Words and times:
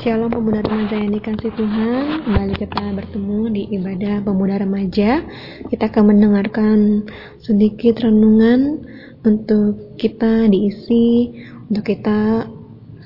Shalom 0.00 0.32
pemuda 0.32 0.64
remaja 0.64 0.96
yang 0.96 1.12
dikasih 1.12 1.52
Tuhan. 1.52 2.24
Kembali 2.24 2.56
kita 2.56 2.96
bertemu 2.96 3.40
di 3.52 3.62
ibadah 3.76 4.24
pemuda 4.24 4.56
remaja. 4.56 5.20
Kita 5.68 5.92
akan 5.92 6.16
mendengarkan 6.16 7.04
sedikit 7.44 8.00
renungan 8.00 8.88
Untuk 9.20 10.00
kita 10.00 10.48
diisi 10.48 11.36
Untuk 11.68 11.92
kita 11.92 12.48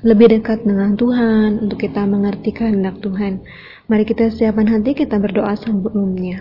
lebih 0.07 0.39
dekat 0.39 0.63
dengan 0.63 0.95
Tuhan 0.95 1.59
Untuk 1.59 1.83
kita 1.83 2.07
mengerti 2.07 2.55
kehendak 2.55 3.03
Tuhan. 3.03 3.43
Mari 3.91 4.07
kita 4.07 4.31
siapkan 4.31 4.71
hati 4.71 4.95
kita 4.95 5.19
berdoa 5.19 5.59
sebelumnya 5.59 6.39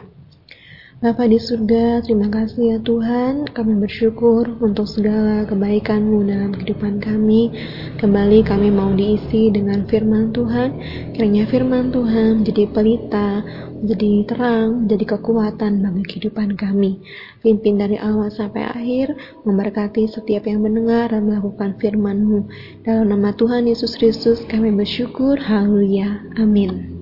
Bapa 0.97 1.29
di 1.29 1.37
surga, 1.37 2.01
terima 2.01 2.33
kasih 2.33 2.73
ya 2.73 2.79
Tuhan. 2.81 3.53
Kami 3.53 3.85
bersyukur 3.85 4.49
untuk 4.65 4.89
segala 4.89 5.45
kebaikan-Mu 5.45 6.25
dalam 6.25 6.57
kehidupan 6.57 7.05
kami. 7.05 7.53
Kembali 8.01 8.41
kami 8.41 8.73
mau 8.73 8.89
diisi 8.97 9.53
dengan 9.53 9.85
firman 9.85 10.33
Tuhan. 10.33 10.73
Kiranya 11.13 11.45
firman 11.53 11.93
Tuhan 11.93 12.41
menjadi 12.41 12.65
pelita, 12.73 13.45
menjadi 13.77 14.25
terang, 14.25 14.89
menjadi 14.89 15.05
kekuatan 15.21 15.85
bagi 15.85 16.05
kehidupan 16.17 16.57
kami. 16.57 17.05
Pimpin 17.45 17.77
dari 17.77 18.01
awal 18.01 18.33
sampai 18.33 18.65
akhir, 18.65 19.13
memberkati 19.45 20.09
setiap 20.09 20.49
yang 20.49 20.65
mendengar 20.65 21.13
dan 21.13 21.29
melakukan 21.29 21.77
firman-Mu. 21.77 22.49
Dalam 22.89 23.13
nama 23.13 23.37
Tuhan 23.37 23.69
Yesus 23.69 24.01
Kristus 24.01 24.49
kami 24.49 24.73
bersyukur. 24.73 25.37
Haleluya. 25.45 26.25
Amin. 26.41 26.96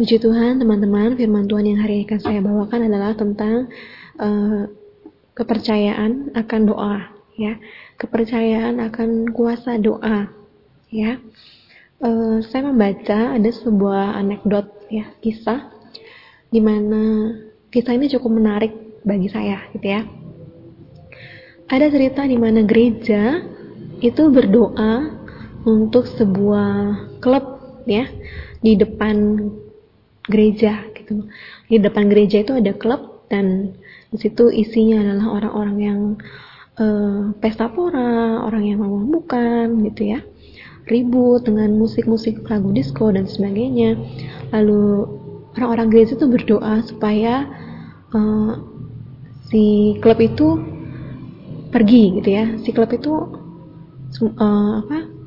Puji 0.00 0.16
Tuhan, 0.16 0.56
teman-teman, 0.56 1.12
firman 1.12 1.44
Tuhan 1.44 1.76
yang 1.76 1.84
hari 1.84 2.00
ini 2.00 2.04
akan 2.08 2.20
saya 2.24 2.40
bawakan 2.40 2.88
adalah 2.88 3.12
tentang 3.12 3.68
uh, 4.16 4.64
kepercayaan 5.36 6.32
akan 6.32 6.60
doa, 6.64 7.12
ya. 7.36 7.60
Kepercayaan 8.00 8.80
akan 8.80 9.28
kuasa 9.36 9.76
doa, 9.76 10.32
ya. 10.88 11.20
Uh, 12.00 12.40
saya 12.48 12.72
membaca 12.72 13.36
ada 13.36 13.50
sebuah 13.52 14.16
anekdot, 14.16 14.88
ya, 14.88 15.04
kisah 15.20 15.68
di 16.48 16.64
mana 16.64 17.36
kisah 17.68 17.92
ini 17.92 18.08
cukup 18.08 18.40
menarik 18.40 18.72
bagi 19.04 19.28
saya, 19.28 19.68
gitu 19.76 19.84
ya. 19.84 20.08
Ada 21.68 21.92
cerita 21.92 22.24
di 22.24 22.40
mana 22.40 22.64
gereja 22.64 23.44
itu 24.00 24.32
berdoa 24.32 25.12
untuk 25.68 26.08
sebuah 26.08 27.04
klub, 27.20 27.44
ya, 27.84 28.08
di 28.64 28.80
depan 28.80 29.44
gereja 30.30 30.86
gitu. 30.94 31.26
Di 31.66 31.76
depan 31.82 32.06
gereja 32.06 32.40
itu 32.40 32.54
ada 32.56 32.72
klub 32.72 33.26
dan 33.26 33.74
di 34.10 34.18
situ 34.18 34.50
isinya 34.50 35.02
adalah 35.02 35.26
orang-orang 35.42 35.76
yang 35.78 36.00
uh, 36.78 37.34
pesta 37.38 37.70
pora, 37.70 38.42
orang 38.46 38.64
yang 38.66 38.80
bukan 39.10 39.82
gitu 39.90 40.16
ya. 40.16 40.20
Ribut 40.88 41.46
dengan 41.46 41.78
musik-musik 41.78 42.42
lagu 42.50 42.74
disco 42.74 43.10
dan 43.14 43.28
sebagainya. 43.28 43.94
Lalu 44.50 45.06
orang-orang 45.54 45.92
gereja 45.92 46.18
itu 46.18 46.26
berdoa 46.26 46.82
supaya 46.82 47.46
uh, 48.10 48.58
si 49.50 49.94
klub 50.02 50.18
itu 50.18 50.58
pergi 51.70 52.18
gitu 52.18 52.30
ya. 52.30 52.44
Si 52.66 52.74
klub 52.74 52.90
itu 52.90 53.12
uh, 54.40 54.72
apa? 54.82 55.19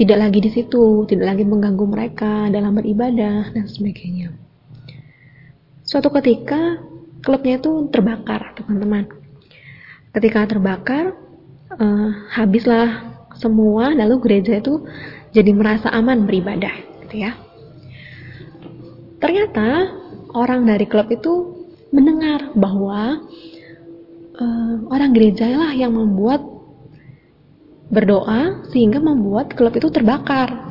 Tidak 0.00 0.16
lagi 0.16 0.40
di 0.40 0.48
situ, 0.48 1.04
tidak 1.04 1.36
lagi 1.36 1.44
mengganggu 1.44 1.84
mereka 1.84 2.48
dalam 2.48 2.72
beribadah 2.72 3.52
dan 3.52 3.68
sebagainya. 3.68 4.32
Suatu 5.84 6.08
ketika 6.16 6.80
klubnya 7.20 7.60
itu 7.60 7.84
terbakar, 7.92 8.56
teman-teman. 8.56 9.04
Ketika 10.16 10.48
terbakar, 10.48 11.12
uh, 11.76 12.10
habislah 12.32 13.12
semua, 13.36 13.92
lalu 13.92 14.24
gereja 14.24 14.56
itu 14.56 14.88
jadi 15.36 15.52
merasa 15.52 15.92
aman 15.92 16.24
beribadah, 16.24 16.72
gitu 17.04 17.20
ya. 17.20 17.36
Ternyata 19.20 20.00
orang 20.32 20.64
dari 20.64 20.88
klub 20.88 21.12
itu 21.12 21.60
mendengar 21.92 22.56
bahwa 22.56 23.20
uh, 24.40 24.74
orang 24.88 25.12
gereja 25.12 25.44
lah 25.52 25.76
yang 25.76 25.92
membuat 25.92 26.40
berdoa 27.90 28.64
sehingga 28.70 29.02
membuat 29.02 29.52
klub 29.58 29.74
itu 29.74 29.90
terbakar. 29.90 30.70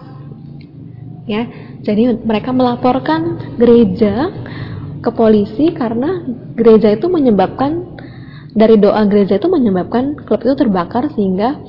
Ya, 1.29 1.45
jadi 1.85 2.17
mereka 2.17 2.49
melaporkan 2.49 3.37
gereja 3.59 4.33
ke 4.99 5.11
polisi 5.13 5.71
karena 5.75 6.25
gereja 6.57 6.89
itu 6.95 7.05
menyebabkan 7.05 7.85
dari 8.55 8.81
doa 8.81 9.05
gereja 9.05 9.37
itu 9.37 9.45
menyebabkan 9.45 10.17
klub 10.25 10.41
itu 10.41 10.57
terbakar 10.57 11.13
sehingga 11.13 11.61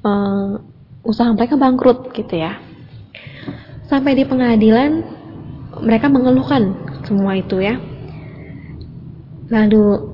uh, 0.00 0.58
usaha 1.04 1.28
mereka 1.34 1.60
bangkrut 1.60 2.14
gitu 2.16 2.40
ya. 2.40 2.56
Sampai 3.90 4.16
di 4.16 4.24
pengadilan 4.24 5.04
mereka 5.84 6.08
mengeluhkan 6.08 6.72
semua 7.04 7.36
itu 7.36 7.60
ya. 7.60 7.76
Lalu 9.52 10.08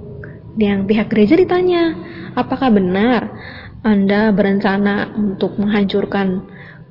yang 0.59 0.91
pihak 0.91 1.07
gereja 1.07 1.39
ditanya, 1.39 1.95
apakah 2.35 2.75
benar 2.75 3.31
anda 3.87 4.35
berencana 4.35 5.15
untuk 5.15 5.55
menghancurkan 5.59 6.43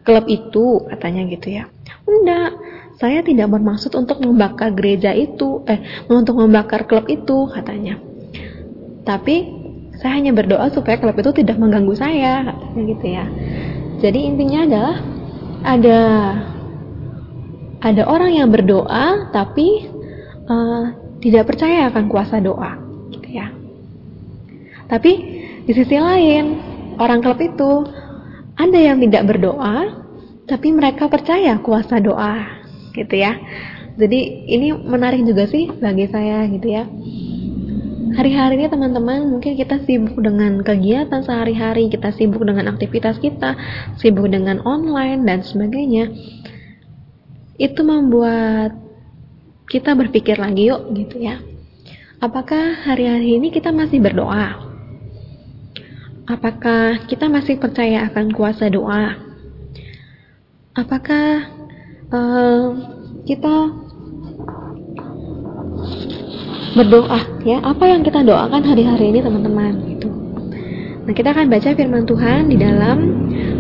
klub 0.08 0.26
itu, 0.32 0.88
katanya 0.88 1.28
gitu 1.28 1.48
ya. 1.52 1.68
Enggak, 2.08 2.56
saya 2.96 3.20
tidak 3.22 3.52
bermaksud 3.52 3.92
untuk 3.94 4.24
membakar 4.24 4.72
gereja 4.72 5.12
itu, 5.12 5.68
eh, 5.68 5.84
untuk 6.08 6.40
membakar 6.40 6.88
klub 6.88 7.12
itu, 7.12 7.52
katanya. 7.52 8.00
Tapi 9.04 9.36
saya 10.00 10.16
hanya 10.16 10.32
berdoa 10.32 10.72
supaya 10.72 10.96
klub 10.96 11.18
itu 11.20 11.44
tidak 11.44 11.60
mengganggu 11.60 11.96
saya, 11.98 12.48
katanya 12.48 12.82
gitu 12.88 13.06
ya. 13.08 13.26
Jadi 13.98 14.20
intinya 14.30 14.60
adalah 14.64 14.96
ada 15.66 16.02
ada 17.78 18.04
orang 18.10 18.32
yang 18.34 18.50
berdoa 18.50 19.30
tapi 19.34 19.86
uh, 20.46 20.86
tidak 21.18 21.50
percaya 21.50 21.90
akan 21.90 22.06
kuasa 22.08 22.38
doa, 22.38 22.78
gitu 23.10 23.30
ya. 23.30 23.50
Tapi 24.88 25.12
di 25.66 25.72
sisi 25.76 25.98
lain 25.98 26.67
orang 26.98 27.24
klub 27.24 27.40
itu. 27.42 27.72
Ada 28.58 28.80
yang 28.82 28.98
tidak 29.06 29.30
berdoa 29.30 30.08
tapi 30.48 30.72
mereka 30.72 31.12
percaya 31.12 31.60
kuasa 31.62 32.00
doa 32.02 32.64
gitu 32.96 33.16
ya. 33.20 33.38
Jadi 33.98 34.50
ini 34.50 34.74
menarik 34.74 35.22
juga 35.28 35.46
sih 35.46 35.70
bagi 35.70 36.10
saya 36.10 36.48
gitu 36.50 36.68
ya. 36.70 36.88
Hari-hari 38.18 38.58
ini 38.58 38.66
teman-teman 38.72 39.30
mungkin 39.30 39.54
kita 39.54 39.84
sibuk 39.86 40.18
dengan 40.18 40.64
kegiatan 40.66 41.22
sehari-hari 41.22 41.86
kita 41.92 42.10
sibuk 42.16 42.42
dengan 42.42 42.66
aktivitas 42.74 43.22
kita 43.22 43.54
sibuk 44.02 44.26
dengan 44.32 44.64
online 44.66 45.22
dan 45.28 45.46
sebagainya. 45.46 46.10
Itu 47.62 47.86
membuat 47.86 48.74
kita 49.70 49.94
berpikir 49.94 50.40
lagi 50.40 50.72
yuk 50.72 50.98
gitu 50.98 51.22
ya. 51.22 51.44
Apakah 52.18 52.90
hari-hari 52.90 53.38
ini 53.38 53.54
kita 53.54 53.70
masih 53.70 54.02
berdoa 54.02 54.67
Apakah 56.28 57.08
kita 57.08 57.32
masih 57.32 57.56
percaya 57.56 58.04
akan 58.12 58.36
kuasa 58.36 58.68
doa? 58.68 59.16
Apakah 60.76 61.48
uh, 62.12 62.76
kita 63.24 63.72
berdoa 66.76 67.20
ya? 67.48 67.64
Apa 67.64 67.88
yang 67.88 68.04
kita 68.04 68.28
doakan 68.28 68.60
hari-hari 68.60 69.16
ini 69.16 69.24
teman-teman 69.24 69.74
gitu. 69.96 70.12
Nah, 71.08 71.16
kita 71.16 71.32
akan 71.32 71.48
baca 71.48 71.72
firman 71.72 72.04
Tuhan 72.04 72.52
di 72.52 72.60
dalam 72.60 72.98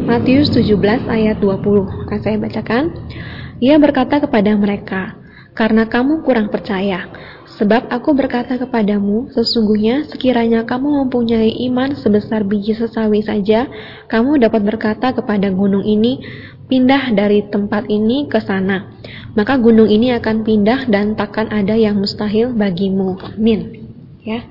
Matius 0.03 0.51
17 0.51 1.07
ayat 1.07 1.39
20. 1.39 2.03
Akan 2.03 2.19
saya 2.19 2.35
bacakan. 2.35 2.91
Ia 3.63 3.79
berkata 3.79 4.19
kepada 4.19 4.51
mereka, 4.59 5.15
"Karena 5.57 5.89
kamu 5.89 6.21
kurang 6.21 6.53
percaya, 6.53 7.09
Sebab 7.57 7.89
aku 7.89 8.13
berkata 8.13 8.53
kepadamu, 8.61 9.33
sesungguhnya 9.33 10.05
sekiranya 10.05 10.61
kamu 10.69 11.01
mempunyai 11.01 11.49
iman 11.65 11.97
sebesar 11.97 12.45
biji 12.45 12.77
sesawi 12.77 13.25
saja, 13.25 13.65
kamu 14.05 14.37
dapat 14.37 14.61
berkata 14.61 15.09
kepada 15.09 15.49
gunung 15.49 15.81
ini, 15.81 16.21
pindah 16.69 17.17
dari 17.17 17.49
tempat 17.49 17.89
ini 17.89 18.29
ke 18.29 18.37
sana. 18.45 18.93
Maka 19.33 19.57
gunung 19.57 19.89
ini 19.89 20.13
akan 20.13 20.45
pindah 20.45 20.85
dan 20.85 21.17
takkan 21.17 21.49
ada 21.49 21.73
yang 21.73 21.97
mustahil 21.97 22.53
bagimu. 22.53 23.17
Amin. 23.25 23.89
Ya. 24.21 24.45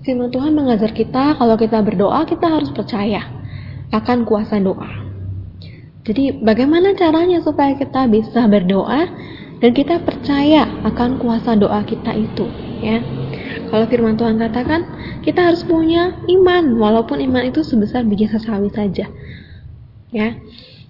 Firman 0.00 0.32
Tuhan 0.32 0.56
mengajar 0.56 0.96
kita 0.96 1.36
kalau 1.36 1.60
kita 1.60 1.82
berdoa 1.84 2.24
kita 2.24 2.46
harus 2.48 2.72
percaya 2.72 3.26
akan 3.92 4.24
kuasa 4.24 4.56
doa. 4.62 5.04
Jadi 6.06 6.40
bagaimana 6.40 6.94
caranya 6.94 7.42
supaya 7.42 7.76
kita 7.76 8.06
bisa 8.08 8.46
berdoa? 8.48 9.10
Dan 9.56 9.70
kita 9.72 10.04
percaya 10.04 10.68
akan 10.84 11.16
kuasa 11.16 11.56
doa 11.56 11.80
kita 11.88 12.12
itu 12.12 12.46
ya. 12.84 13.00
Kalau 13.66 13.88
firman 13.88 14.14
Tuhan 14.14 14.36
katakan 14.36 14.84
kita 15.24 15.48
harus 15.48 15.64
punya 15.64 16.12
iman 16.28 16.76
walaupun 16.76 17.18
iman 17.24 17.48
itu 17.48 17.64
sebesar 17.64 18.04
biji 18.04 18.28
sesawi 18.28 18.68
saja 18.68 19.08
ya. 20.12 20.28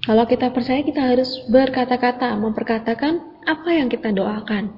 Kalau 0.02 0.22
kita 0.26 0.54
percaya 0.54 0.86
kita 0.86 1.02
harus 1.02 1.46
berkata-kata 1.50 2.38
memperkatakan 2.38 3.42
apa 3.46 3.70
yang 3.74 3.86
kita 3.86 4.10
doakan 4.10 4.74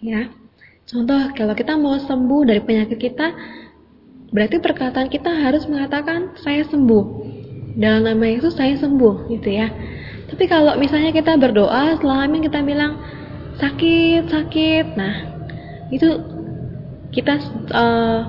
ya. 0.00 0.32
Contoh 0.88 1.30
kalau 1.36 1.54
kita 1.56 1.76
mau 1.76 1.96
sembuh 2.00 2.48
dari 2.48 2.60
penyakit 2.64 2.98
kita 2.98 3.32
berarti 4.32 4.56
perkataan 4.56 5.12
kita 5.12 5.28
harus 5.28 5.68
mengatakan 5.68 6.32
saya 6.40 6.64
sembuh. 6.64 7.04
Dalam 7.72 8.04
nama 8.04 8.24
Yesus 8.28 8.56
saya 8.56 8.76
sembuh 8.76 9.32
gitu 9.32 9.48
ya 9.48 9.72
Tapi 10.32 10.44
kalau 10.48 10.80
misalnya 10.80 11.12
kita 11.12 11.36
berdoa 11.36 12.00
setelah 12.00 12.24
hamil 12.24 12.40
kita 12.40 12.64
bilang 12.64 12.96
sakit 13.60 14.32
sakit, 14.32 14.96
nah 14.96 15.14
itu 15.92 16.08
kita 17.12 17.36
uh, 17.68 18.20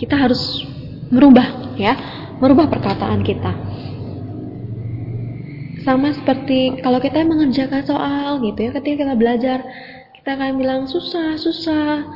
kita 0.00 0.16
harus 0.16 0.64
merubah 1.12 1.76
ya, 1.76 1.92
merubah 2.40 2.72
perkataan 2.72 3.20
kita. 3.20 3.52
Sama 5.84 6.16
seperti 6.16 6.80
kalau 6.80 6.98
kita 6.98 7.22
mengerjakan 7.28 7.84
soal 7.84 8.40
gitu 8.40 8.58
ya, 8.58 8.70
ketika 8.80 9.04
kita 9.04 9.14
belajar 9.14 9.58
kita 10.16 10.32
akan 10.32 10.58
bilang 10.58 10.82
susah, 10.88 11.36
susah. 11.36 12.08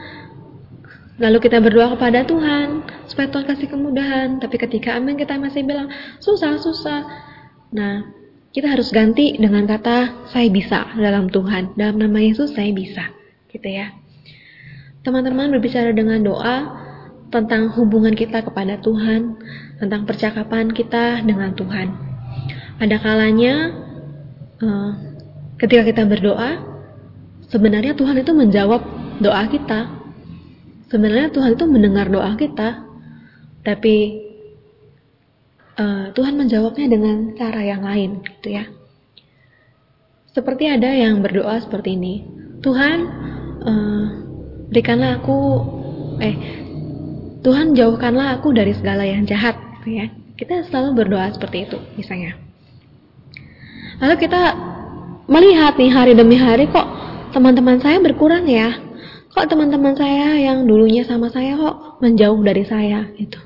Lalu 1.20 1.36
kita 1.36 1.60
berdoa 1.60 1.94
kepada 1.94 2.24
Tuhan 2.24 2.80
supaya 3.06 3.28
Tuhan 3.28 3.44
kasih 3.44 3.68
kemudahan. 3.68 4.40
Tapi 4.40 4.56
ketika 4.56 4.96
amin 4.96 5.20
kita 5.20 5.36
masih 5.36 5.68
bilang 5.68 5.92
susah, 6.16 6.56
susah. 6.58 7.04
Nah, 7.70 8.19
kita 8.50 8.66
harus 8.66 8.90
ganti 8.90 9.38
dengan 9.38 9.66
kata 9.66 10.28
saya 10.30 10.48
bisa 10.50 10.90
dalam 10.98 11.30
Tuhan. 11.30 11.78
Dalam 11.78 12.02
nama 12.02 12.18
Yesus 12.18 12.54
saya 12.54 12.70
bisa. 12.74 13.10
Gitu 13.50 13.66
ya. 13.66 13.94
Teman-teman 15.06 15.54
berbicara 15.54 15.94
dengan 15.94 16.20
doa 16.20 16.56
tentang 17.30 17.70
hubungan 17.78 18.12
kita 18.12 18.42
kepada 18.42 18.82
Tuhan, 18.82 19.38
tentang 19.78 20.02
percakapan 20.04 20.68
kita 20.74 21.22
dengan 21.22 21.54
Tuhan. 21.54 21.88
Ada 22.82 22.96
kalanya 22.98 23.54
uh, 24.58 24.92
ketika 25.62 25.86
kita 25.86 26.02
berdoa, 26.10 26.58
sebenarnya 27.48 27.94
Tuhan 27.94 28.18
itu 28.18 28.32
menjawab 28.34 28.82
doa 29.22 29.46
kita 29.46 30.00
sebenarnya 30.90 31.30
Tuhan 31.30 31.54
itu 31.54 31.64
mendengar 31.70 32.10
doa 32.10 32.34
kita, 32.34 32.82
tapi 33.62 34.26
uh, 35.80 36.04
Tuhan 36.12 36.36
menjawabnya 36.36 36.86
dengan 36.92 37.32
cara 37.32 37.64
yang 37.64 37.80
lain, 37.80 38.20
gitu 38.20 38.52
ya. 38.52 38.68
Seperti 40.36 40.68
ada 40.68 40.92
yang 40.92 41.24
berdoa 41.24 41.56
seperti 41.64 41.96
ini, 41.96 42.28
Tuhan 42.60 42.98
uh, 43.64 44.04
berikanlah 44.68 45.24
aku, 45.24 45.38
eh 46.20 46.36
Tuhan 47.40 47.72
jauhkanlah 47.72 48.36
aku 48.36 48.52
dari 48.52 48.76
segala 48.76 49.08
yang 49.08 49.24
jahat, 49.24 49.56
gitu 49.80 49.96
ya. 49.96 50.06
Kita 50.36 50.68
selalu 50.68 51.04
berdoa 51.04 51.32
seperti 51.32 51.64
itu, 51.64 51.80
misalnya. 51.96 52.36
Lalu 54.00 54.16
kita 54.20 54.42
melihat 55.30 55.78
nih 55.78 55.94
hari 55.94 56.12
demi 56.18 56.34
hari 56.34 56.66
kok 56.66 56.84
teman-teman 57.30 57.78
saya 57.78 58.02
berkurang 58.02 58.50
ya 58.50 58.82
kok 59.30 59.46
teman-teman 59.46 59.94
saya 59.94 60.34
yang 60.42 60.66
dulunya 60.66 61.06
sama 61.06 61.30
saya 61.30 61.54
kok 61.54 62.02
menjauh 62.02 62.42
dari 62.42 62.66
saya 62.66 63.06
itu 63.14 63.38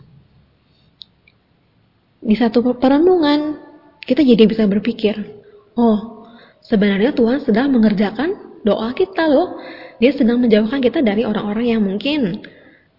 di 2.24 2.34
satu 2.34 2.64
perenungan 2.80 3.60
kita 4.08 4.24
jadi 4.24 4.48
bisa 4.48 4.64
berpikir 4.64 5.12
oh 5.76 6.26
sebenarnya 6.64 7.12
Tuhan 7.12 7.44
sedang 7.44 7.70
mengerjakan 7.72 8.60
doa 8.64 8.96
kita 8.96 9.28
loh. 9.28 9.60
Dia 10.00 10.10
sedang 10.10 10.42
menjauhkan 10.42 10.82
kita 10.82 11.04
dari 11.04 11.22
orang-orang 11.22 11.66
yang 11.70 11.82
mungkin 11.84 12.42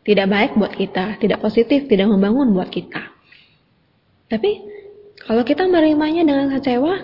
tidak 0.06 0.30
baik 0.30 0.52
buat 0.56 0.74
kita 0.78 1.18
tidak 1.18 1.42
positif 1.42 1.90
tidak 1.90 2.08
membangun 2.08 2.54
buat 2.54 2.70
kita. 2.70 3.02
Tapi 4.30 4.52
kalau 5.26 5.42
kita 5.42 5.66
menerimanya 5.66 6.24
dengan 6.24 6.54
kecewa 6.54 6.96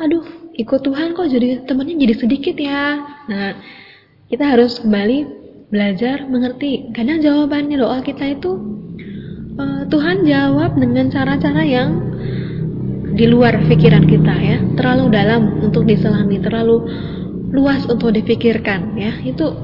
aduh 0.00 0.26
ikut 0.56 0.80
Tuhan 0.82 1.14
kok 1.14 1.28
jadi 1.30 1.62
temannya 1.68 2.00
jadi 2.00 2.14
sedikit 2.16 2.56
ya. 2.56 2.98
Nah 3.28 3.60
kita 4.32 4.56
harus 4.56 4.80
kembali 4.80 5.44
belajar 5.68 6.24
mengerti. 6.26 6.90
Kadang 6.96 7.20
jawabannya 7.20 7.76
doa 7.76 8.00
kita 8.00 8.34
itu 8.34 8.50
uh, 9.58 9.82
Tuhan 9.88 10.26
jawab 10.26 10.78
dengan 10.78 11.10
cara-cara 11.10 11.62
yang 11.62 11.90
di 13.14 13.30
luar 13.30 13.62
pikiran 13.70 14.04
kita 14.10 14.34
ya, 14.34 14.58
terlalu 14.74 15.14
dalam 15.14 15.62
untuk 15.62 15.86
diselami, 15.86 16.42
terlalu 16.42 16.82
luas 17.54 17.86
untuk 17.86 18.10
dipikirkan 18.10 18.98
ya. 18.98 19.22
Itu 19.22 19.54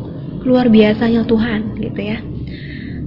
luar 0.47 0.71
biasanya 0.71 1.27
Tuhan 1.27 1.75
gitu 1.83 2.01
ya. 2.01 2.19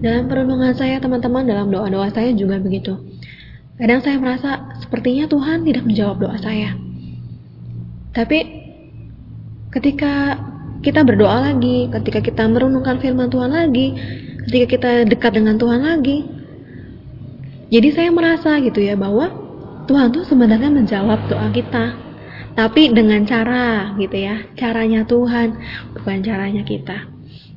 Dalam 0.04 0.28
perenungan 0.28 0.76
saya 0.76 1.00
teman-teman, 1.00 1.48
dalam 1.48 1.72
doa-doa 1.72 2.12
saya 2.12 2.36
juga 2.36 2.60
begitu. 2.60 3.00
Kadang 3.80 4.04
saya 4.04 4.20
merasa 4.20 4.76
sepertinya 4.84 5.32
Tuhan 5.32 5.64
tidak 5.64 5.84
menjawab 5.88 6.18
doa 6.20 6.38
saya. 6.38 6.76
Tapi 8.12 8.40
ketika 9.72 10.38
kita 10.84 11.08
berdoa 11.08 11.50
lagi, 11.50 11.88
ketika 11.88 12.20
kita 12.20 12.44
merenungkan 12.52 13.00
firman 13.00 13.32
Tuhan 13.32 13.56
lagi, 13.56 13.96
ketika 14.46 14.66
kita 14.68 14.90
dekat 15.08 15.40
dengan 15.40 15.56
Tuhan 15.56 15.82
lagi. 15.82 16.33
Jadi 17.74 17.90
saya 17.90 18.14
merasa 18.14 18.62
gitu 18.62 18.86
ya 18.86 18.94
bahwa 18.94 19.34
Tuhan 19.90 20.14
tuh 20.14 20.22
sebenarnya 20.30 20.70
menjawab 20.70 21.26
doa 21.26 21.50
kita. 21.50 21.98
Tapi 22.54 22.94
dengan 22.94 23.26
cara 23.26 23.98
gitu 23.98 24.14
ya, 24.14 24.46
caranya 24.54 25.02
Tuhan, 25.10 25.58
bukan 25.98 26.22
caranya 26.22 26.62
kita. 26.62 27.10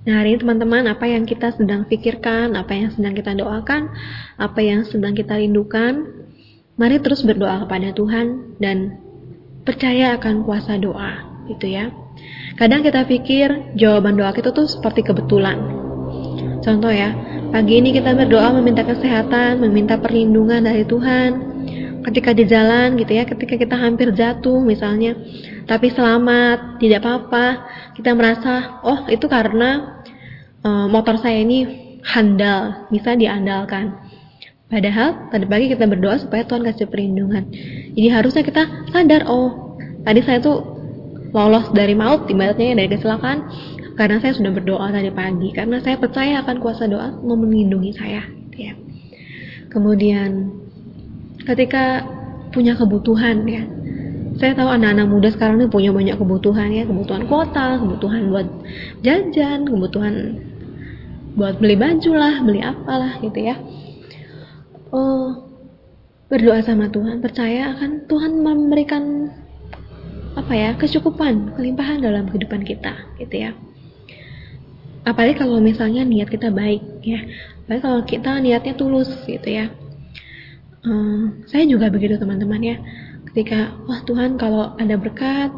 Nah 0.09 0.25
hari 0.25 0.33
ini 0.33 0.41
teman-teman, 0.41 0.89
apa 0.89 1.05
yang 1.05 1.29
kita 1.29 1.53
sedang 1.53 1.85
pikirkan, 1.85 2.57
apa 2.57 2.73
yang 2.73 2.89
sedang 2.97 3.13
kita 3.13 3.37
doakan, 3.37 3.93
apa 4.41 4.61
yang 4.65 4.89
sedang 4.89 5.13
kita 5.13 5.37
rindukan, 5.37 6.09
mari 6.81 6.97
terus 7.05 7.21
berdoa 7.29 7.69
kepada 7.69 7.93
Tuhan 7.93 8.57
dan 8.57 8.97
percaya 9.69 10.17
akan 10.17 10.49
kuasa 10.49 10.81
doa, 10.81 11.45
gitu 11.53 11.69
ya. 11.69 11.93
Kadang 12.57 12.81
kita 12.81 13.05
pikir 13.05 13.77
jawaban 13.77 14.17
doa 14.17 14.33
kita 14.33 14.49
tuh 14.49 14.65
seperti 14.65 15.05
kebetulan. 15.05 15.61
Contoh 16.65 16.89
ya, 16.89 17.13
pagi 17.57 17.81
ini 17.81 17.89
kita 17.89 18.13
berdoa 18.13 18.53
meminta 18.61 18.85
kesehatan, 18.85 19.65
meminta 19.65 19.97
perlindungan 19.97 20.61
dari 20.61 20.85
Tuhan. 20.85 21.57
Ketika 22.05 22.37
di 22.37 22.45
jalan 22.45 23.01
gitu 23.01 23.17
ya, 23.17 23.25
ketika 23.25 23.57
kita 23.57 23.73
hampir 23.73 24.13
jatuh 24.13 24.61
misalnya, 24.61 25.17
tapi 25.65 25.89
selamat, 25.89 26.77
tidak 26.77 27.01
apa-apa, 27.01 27.65
kita 27.97 28.13
merasa, 28.13 28.85
oh 28.85 29.09
itu 29.09 29.25
karena 29.25 30.05
uh, 30.69 30.85
motor 30.85 31.17
saya 31.17 31.41
ini 31.41 31.65
handal, 32.05 32.93
bisa 32.93 33.17
diandalkan. 33.17 34.05
Padahal 34.69 35.33
tadi 35.33 35.49
pagi 35.49 35.73
kita 35.73 35.89
berdoa 35.89 36.21
supaya 36.21 36.45
Tuhan 36.45 36.61
kasih 36.61 36.93
perlindungan. 36.93 37.49
Jadi 37.97 38.09
harusnya 38.13 38.45
kita 38.45 38.93
sadar, 38.93 39.25
oh 39.33 39.81
tadi 40.05 40.21
saya 40.29 40.45
tuh 40.45 40.61
lolos 41.33 41.73
dari 41.73 41.97
maut 41.97 42.29
ibaratnya 42.29 42.77
dari 42.77 42.89
kecelakaan 42.93 43.49
karena 43.97 44.21
saya 44.21 44.37
sudah 44.37 44.53
berdoa 44.53 44.93
tadi 44.93 45.09
pagi 45.09 45.51
karena 45.57 45.81
saya 45.81 45.97
percaya 45.97 46.45
akan 46.45 46.57
kuasa 46.61 46.85
doa 46.85 47.17
melindungi 47.25 47.97
saya 47.97 48.23
ya. 48.53 48.77
Kemudian 49.73 50.53
ketika 51.49 52.05
punya 52.53 52.77
kebutuhan 52.77 53.45
ya. 53.49 53.65
Saya 54.37 54.53
tahu 54.53 54.69
anak-anak 54.69 55.09
muda 55.09 55.29
sekarang 55.33 55.65
ini 55.65 55.73
punya 55.73 55.91
banyak 55.97 56.17
kebutuhan 56.21 56.69
ya. 56.69 56.85
Kebutuhan 56.85 57.25
kota 57.25 57.81
kebutuhan 57.81 58.29
buat 58.29 58.49
jajan 59.01 59.65
kebutuhan 59.65 60.15
buat 61.37 61.57
beli 61.57 61.77
baju 61.81 62.13
lah 62.13 62.45
beli 62.45 62.61
apalah 62.61 63.17
gitu 63.25 63.41
ya. 63.41 63.57
Oh 64.93 65.49
berdoa 66.29 66.61
sama 66.61 66.93
Tuhan 66.93 67.25
percaya 67.25 67.73
akan 67.77 68.05
Tuhan 68.11 68.33
memberikan 68.45 69.33
apa 70.37 70.53
ya 70.53 70.77
kecukupan 70.77 71.57
kelimpahan 71.57 72.05
dalam 72.05 72.29
kehidupan 72.29 72.61
kita 72.61 72.93
gitu 73.17 73.37
ya 73.41 73.57
apalagi 75.07 75.39
kalau 75.39 75.63
misalnya 75.63 76.03
niat 76.03 76.27
kita 76.27 76.51
baik 76.51 76.83
ya 77.07 77.23
apalagi 77.65 77.83
kalau 77.83 78.01
kita 78.03 78.31
niatnya 78.43 78.75
tulus 78.75 79.09
gitu 79.25 79.47
ya 79.47 79.71
um, 80.83 81.47
saya 81.47 81.63
juga 81.65 81.87
begitu 81.89 82.19
teman-teman 82.19 82.61
ya 82.61 82.77
ketika 83.33 83.73
wah 83.87 84.03
Tuhan 84.03 84.35
kalau 84.37 84.75
ada 84.77 84.99
berkat 84.99 85.55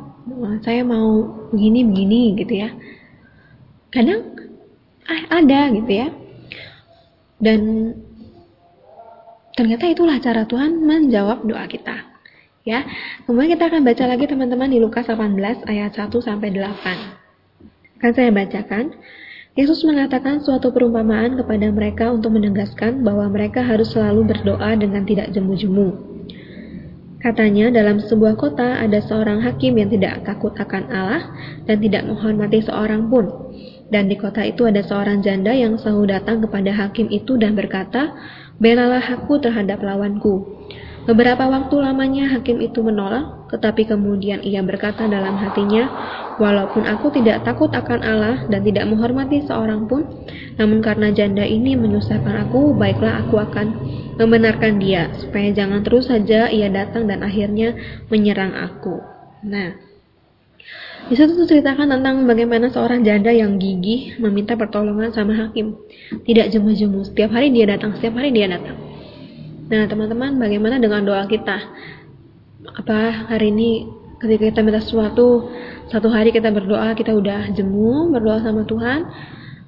saya 0.61 0.85
mau 0.85 1.25
begini 1.51 1.89
begini 1.89 2.21
gitu 2.37 2.61
ya 2.61 2.69
kadang 3.89 4.37
ah, 5.09 5.23
ada 5.41 5.73
gitu 5.73 5.89
ya 5.89 6.13
dan 7.41 7.95
ternyata 9.57 9.89
itulah 9.89 10.21
cara 10.21 10.45
Tuhan 10.45 10.85
menjawab 10.85 11.49
doa 11.49 11.65
kita 11.65 12.19
ya. 12.69 12.85
Kemudian 13.25 13.57
kita 13.57 13.73
akan 13.73 13.81
baca 13.81 14.05
lagi 14.05 14.25
teman-teman 14.29 14.69
di 14.69 14.79
Lukas 14.79 15.09
18 15.09 15.65
ayat 15.65 15.97
1 15.97 16.13
sampai 16.21 16.53
8. 16.53 17.97
Akan 17.97 18.13
saya 18.13 18.29
bacakan. 18.29 18.93
Yesus 19.59 19.83
mengatakan 19.83 20.39
suatu 20.39 20.71
perumpamaan 20.71 21.35
kepada 21.35 21.67
mereka 21.75 22.15
untuk 22.15 22.39
menegaskan 22.39 23.03
bahwa 23.03 23.27
mereka 23.27 23.59
harus 23.59 23.91
selalu 23.91 24.31
berdoa 24.31 24.79
dengan 24.79 25.03
tidak 25.03 25.35
jemu-jemu. 25.35 25.99
Katanya, 27.19 27.67
dalam 27.75 27.99
sebuah 27.99 28.39
kota 28.39 28.79
ada 28.79 29.03
seorang 29.03 29.43
hakim 29.43 29.75
yang 29.75 29.91
tidak 29.91 30.23
takut 30.23 30.55
akan 30.55 30.87
Allah 30.87 31.27
dan 31.67 31.83
tidak 31.83 32.07
menghormati 32.07 32.63
seorang 32.63 33.11
pun. 33.11 33.27
Dan 33.91 34.07
di 34.07 34.15
kota 34.15 34.47
itu 34.47 34.63
ada 34.63 34.79
seorang 34.79 35.27
janda 35.27 35.51
yang 35.51 35.75
selalu 35.75 36.15
datang 36.15 36.39
kepada 36.39 36.71
hakim 36.71 37.11
itu 37.11 37.35
dan 37.35 37.59
berkata, 37.59 38.15
Belalah 38.63 39.03
aku 39.03 39.43
terhadap 39.43 39.83
lawanku. 39.83 40.47
Beberapa 41.09 41.49
waktu 41.49 41.73
lamanya 41.81 42.29
hakim 42.37 42.61
itu 42.61 42.85
menolak, 42.85 43.49
tetapi 43.49 43.89
kemudian 43.89 44.45
ia 44.45 44.61
berkata 44.61 45.09
dalam 45.09 45.41
hatinya, 45.41 45.89
Walaupun 46.39 46.87
aku 46.87 47.11
tidak 47.11 47.43
takut 47.43 47.67
akan 47.75 47.99
Allah 47.99 48.47
dan 48.47 48.63
tidak 48.63 48.87
menghormati 48.87 49.43
seorang 49.43 49.91
pun, 49.91 50.07
namun 50.55 50.79
karena 50.79 51.11
janda 51.11 51.43
ini 51.43 51.75
menyusahkan 51.75 52.47
aku, 52.47 52.79
baiklah 52.79 53.27
aku 53.27 53.43
akan 53.43 53.75
membenarkan 54.23 54.79
dia, 54.79 55.11
supaya 55.19 55.51
jangan 55.51 55.83
terus 55.83 56.07
saja 56.07 56.47
ia 56.47 56.71
datang 56.71 57.11
dan 57.11 57.27
akhirnya 57.27 57.75
menyerang 58.07 58.55
aku. 58.55 59.03
Nah, 59.51 59.75
di 61.11 61.15
situ 61.19 61.43
ceritakan 61.43 61.91
tentang 61.91 62.23
bagaimana 62.23 62.71
seorang 62.71 63.03
janda 63.03 63.35
yang 63.35 63.59
gigih 63.59 64.23
meminta 64.23 64.55
pertolongan 64.55 65.11
sama 65.11 65.35
hakim. 65.35 65.75
Tidak 66.23 66.55
jemu-jemu, 66.55 67.03
setiap 67.03 67.35
hari 67.35 67.51
dia 67.51 67.67
datang, 67.67 67.99
setiap 67.99 68.15
hari 68.15 68.31
dia 68.31 68.47
datang. 68.47 68.88
Nah, 69.69 69.85
teman-teman, 69.85 70.41
bagaimana 70.41 70.81
dengan 70.81 71.05
doa 71.05 71.29
kita? 71.29 71.61
Apa 72.73 73.29
hari 73.29 73.53
ini 73.53 73.85
ketika 74.17 74.49
kita 74.49 74.61
minta 74.65 74.81
sesuatu, 74.81 75.53
satu 75.93 76.09
hari 76.09 76.33
kita 76.33 76.49
berdoa, 76.49 76.97
kita 76.97 77.13
udah 77.13 77.53
jemu 77.53 78.09
berdoa 78.09 78.41
sama 78.41 78.65
Tuhan, 78.65 79.05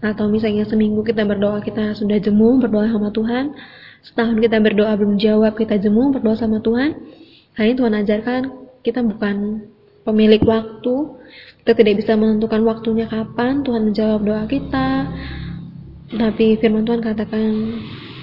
atau 0.01 0.33
misalnya 0.33 0.65
seminggu 0.65 1.05
kita 1.05 1.21
berdoa, 1.29 1.61
kita 1.61 1.93
sudah 1.93 2.17
jemu 2.17 2.65
berdoa 2.65 2.89
sama 2.89 3.13
Tuhan, 3.13 3.53
setahun 4.01 4.41
kita 4.41 4.57
berdoa 4.65 4.97
belum 4.97 5.21
jawab, 5.21 5.61
kita 5.61 5.77
jemu 5.77 6.17
berdoa 6.17 6.33
sama 6.41 6.65
Tuhan. 6.65 6.97
Hari 7.61 7.69
ini 7.69 7.77
Tuhan 7.77 7.93
ajarkan 8.01 8.41
kita 8.81 9.05
bukan 9.05 9.69
pemilik 10.09 10.41
waktu, 10.49 10.95
kita 11.61 11.77
tidak 11.77 11.95
bisa 12.01 12.17
menentukan 12.17 12.65
waktunya 12.65 13.05
kapan 13.05 13.61
Tuhan 13.61 13.93
menjawab 13.93 14.25
doa 14.25 14.49
kita, 14.49 15.13
tapi 16.17 16.57
firman 16.57 16.89
Tuhan 16.89 17.05
katakan 17.05 17.53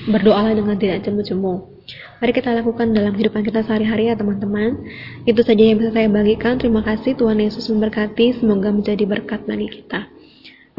Berdoalah 0.08 0.56
dengan 0.56 0.80
tidak 0.80 1.04
jemu-jemu. 1.04 1.78
Mari 2.24 2.32
kita 2.32 2.56
lakukan 2.56 2.96
dalam 2.96 3.12
kehidupan 3.12 3.44
kita 3.44 3.60
sehari-hari 3.68 4.08
ya 4.08 4.16
teman-teman. 4.16 4.88
Itu 5.28 5.44
saja 5.44 5.60
yang 5.60 5.84
bisa 5.84 5.92
saya 5.92 6.08
bagikan. 6.08 6.56
Terima 6.56 6.80
kasih 6.80 7.20
Tuhan 7.20 7.44
Yesus 7.44 7.68
memberkati. 7.68 8.40
Semoga 8.40 8.72
menjadi 8.72 9.04
berkat 9.04 9.44
bagi 9.44 9.68
kita. 9.68 10.08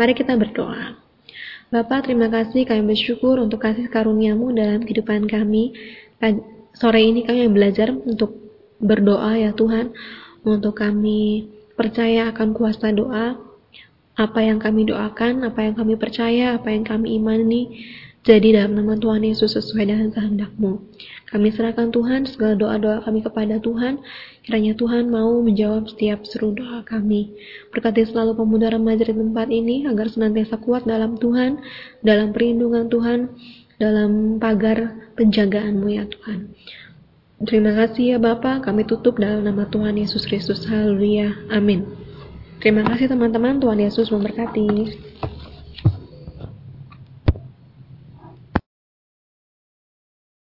Mari 0.00 0.16
kita 0.16 0.32
berdoa. 0.32 0.96
Bapak, 1.68 2.08
terima 2.08 2.32
kasih 2.32 2.64
kami 2.64 2.88
bersyukur 2.88 3.36
untuk 3.36 3.60
kasih 3.60 3.92
karuniamu 3.92 4.48
dalam 4.56 4.80
kehidupan 4.80 5.28
kami. 5.28 5.76
Sore 6.72 7.04
ini 7.04 7.28
kami 7.28 7.52
belajar 7.52 7.92
untuk 7.92 8.32
berdoa 8.80 9.36
ya 9.36 9.52
Tuhan. 9.52 9.92
Untuk 10.48 10.80
kami 10.80 11.52
percaya 11.76 12.32
akan 12.32 12.56
kuasa 12.56 12.96
doa. 12.96 13.36
Apa 14.18 14.42
yang 14.42 14.58
kami 14.58 14.88
doakan, 14.88 15.46
apa 15.46 15.62
yang 15.62 15.78
kami 15.78 15.94
percaya, 15.94 16.58
apa 16.58 16.74
yang 16.74 16.82
kami 16.82 17.20
imani 17.22 17.86
jadi 18.28 18.60
dalam 18.60 18.76
nama 18.76 18.92
Tuhan 18.92 19.24
Yesus 19.24 19.56
sesuai 19.56 19.88
dengan 19.88 20.12
kehendakmu. 20.12 20.84
Kami 21.32 21.48
serahkan 21.48 21.88
Tuhan 21.88 22.28
segala 22.28 22.60
doa-doa 22.60 23.00
kami 23.00 23.24
kepada 23.24 23.56
Tuhan. 23.56 24.04
Kiranya 24.44 24.76
Tuhan 24.76 25.08
mau 25.08 25.40
menjawab 25.40 25.88
setiap 25.88 26.28
seru 26.28 26.52
doa 26.52 26.84
kami. 26.84 27.32
Berkati 27.72 28.04
selalu 28.04 28.36
pemuda 28.36 28.68
remaja 28.68 29.08
di 29.08 29.16
tempat 29.16 29.48
ini 29.48 29.88
agar 29.88 30.12
senantiasa 30.12 30.60
kuat 30.60 30.84
dalam 30.84 31.16
Tuhan, 31.16 31.64
dalam 32.04 32.36
perlindungan 32.36 32.92
Tuhan, 32.92 33.32
dalam 33.80 34.36
pagar 34.36 35.08
penjagaanmu 35.16 35.88
ya 35.88 36.04
Tuhan. 36.04 36.52
Terima 37.48 37.72
kasih 37.80 38.12
ya 38.12 38.18
Bapak, 38.20 38.68
kami 38.68 38.84
tutup 38.84 39.16
dalam 39.16 39.40
nama 39.40 39.64
Tuhan 39.72 39.96
Yesus 39.96 40.28
Kristus. 40.28 40.68
Haleluya. 40.68 41.48
Amin. 41.48 41.88
Terima 42.60 42.84
kasih 42.84 43.08
teman-teman, 43.08 43.56
Tuhan 43.56 43.80
Yesus 43.80 44.12
memberkati. 44.12 44.68